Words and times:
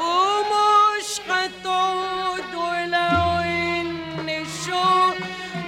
ومش 0.00 1.10
هتعود 1.28 2.54
ولو 2.54 3.38
إن 3.44 4.28
الشوق 4.28 5.16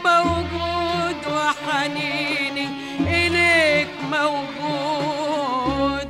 موجود 0.05 1.21
وحنيني 1.33 2.67
إليك 3.01 3.89
موجود. 4.11 4.53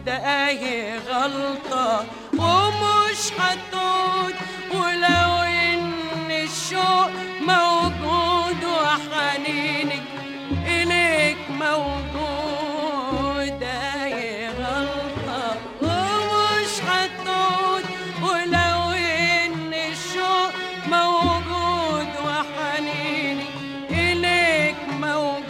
أهي 0.08 0.98
غلطة 0.98 2.04
ومش 3.22 3.32
هتعود 3.38 4.34
ولو 4.74 5.32
إن 5.42 6.30
الشوق 6.30 7.10
موجود 7.40 8.64
وحنيني 8.64 10.00
إليك 10.66 11.38
موجود 11.50 12.82
أهي 13.62 14.48
غلطة 14.48 15.56
ومش 15.82 16.74
هتعود 16.88 17.84
ولو 18.22 18.90
إن 18.90 19.74
الشوق 19.74 20.52
موجود 20.88 22.08
وحنيني 22.26 23.46
إليك 23.90 24.76
موجود. 25.00 25.42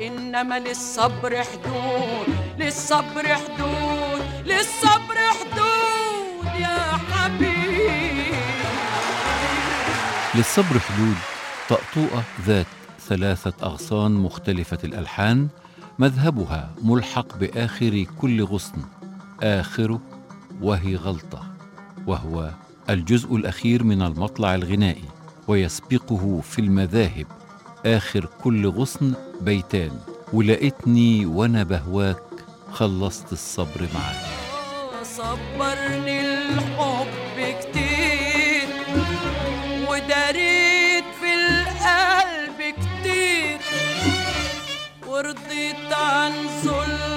إنما 0.00 0.58
للصبر 0.58 1.42
حدود 1.42 2.45
للصبر 2.58 3.26
حدود 3.34 4.22
للصبر 4.46 5.16
حدود 5.16 6.60
يا 6.60 6.78
حبيبي 7.10 8.36
للصبر 10.34 10.78
حدود 10.78 11.16
طأطوئة 11.68 12.22
ذات 12.46 12.66
ثلاثة 13.08 13.52
أغصان 13.62 14.12
مختلفة 14.12 14.78
الألحان 14.84 15.48
مذهبها 15.98 16.70
ملحق 16.82 17.36
بآخر 17.38 18.04
كل 18.20 18.44
غصن 18.44 18.82
آخره 19.42 20.00
وهي 20.62 20.96
غلطة 20.96 21.42
وهو 22.06 22.50
الجزء 22.90 23.36
الأخير 23.36 23.84
من 23.84 24.02
المطلع 24.02 24.54
الغنائي 24.54 25.04
ويسبقه 25.48 26.40
في 26.40 26.58
المذاهب 26.58 27.26
آخر 27.86 28.28
كل 28.44 28.66
غصن 28.68 29.14
بيتان 29.40 29.90
ولقيتني 30.32 31.26
وأنا 31.26 31.62
بهواك 31.62 32.25
خلصت 32.72 33.32
الصبر 33.32 33.88
معاك. 33.94 34.26
صبرني 35.02 36.20
الحب 36.20 37.36
كتير 37.60 38.68
وداريت 39.88 41.04
في 41.20 41.34
القلب 41.34 42.74
كتير 42.74 43.58
ورضيت 45.06 45.92
عن 45.92 46.32
ظلمك 46.64 47.15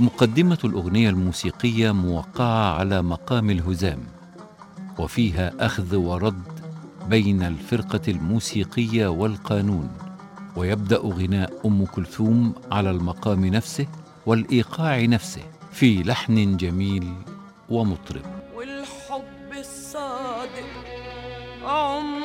مقدمة 0.00 0.58
الأغنية 0.64 1.10
الموسيقية 1.10 1.92
موقعة 1.92 2.74
على 2.78 3.02
مقام 3.02 3.50
الهزام 3.50 3.98
وفيها 4.98 5.52
أخذ 5.66 5.96
ورد 5.96 6.42
بين 7.08 7.42
الفرقة 7.42 8.00
الموسيقية 8.08 9.06
والقانون 9.06 9.90
ويبدأ 10.56 10.98
غناء 10.98 11.52
أم 11.66 11.84
كلثوم 11.84 12.54
على 12.72 12.90
المقام 12.90 13.46
نفسه 13.46 13.86
والإيقاع 14.26 15.04
نفسه 15.04 15.42
في 15.72 16.02
لحن 16.02 16.56
جميل 16.56 17.14
ومطرب. 17.68 18.22
والحب 18.56 19.52
الصادق 19.58 20.66
عمره 21.64 22.15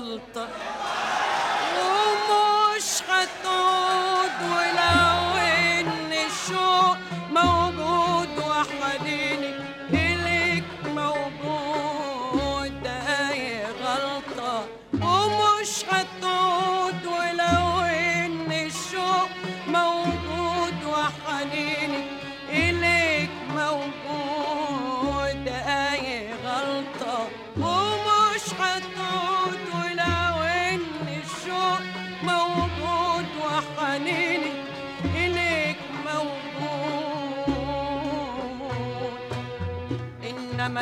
غلطة 0.00 0.69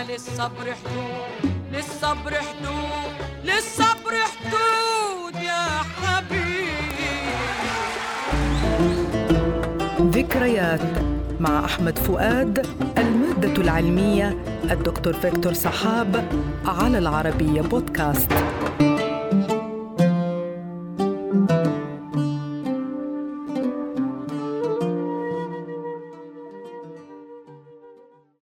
للصبر 0.02 0.74
حدود 0.74 1.52
للصبر 1.72 2.34
حدود 2.34 3.12
للصبر 3.44 4.14
حدود 4.14 5.34
يا 5.42 5.66
حبيبي. 6.02 6.68
ذكريات 10.00 10.80
مع 11.40 11.64
أحمد 11.64 11.98
فؤاد 11.98 12.66
المادة 12.98 13.62
العلمية 13.62 14.44
الدكتور 14.70 15.12
فيكتور 15.12 15.52
صحاب 15.52 16.28
على 16.64 16.98
العربية 16.98 17.60
بودكاست. 17.60 18.32